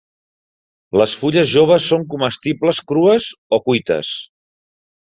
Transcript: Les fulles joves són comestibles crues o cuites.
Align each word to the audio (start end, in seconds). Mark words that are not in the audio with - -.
Les 1.01 1.13
fulles 1.19 1.45
joves 1.53 1.91
són 1.91 2.09
comestibles 2.15 2.83
crues 2.93 3.31
o 3.61 3.65
cuites. 3.69 4.15